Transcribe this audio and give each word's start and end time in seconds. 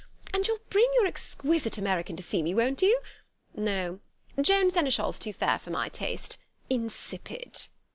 And 0.33 0.47
you'll 0.47 0.61
bring 0.71 0.89
your 0.95 1.05
exquisite 1.05 1.77
American 1.77 2.15
to 2.15 2.23
see 2.23 2.41
me, 2.41 2.55
won't 2.55 2.81
you!... 2.81 2.99
No, 3.53 3.99
Joan 4.41 4.71
Senechal's 4.71 5.19
too 5.19 5.31
fair 5.31 5.59
for 5.59 5.69
my 5.69 5.89
taste.... 5.89 6.39
Insipid...." 6.71 7.67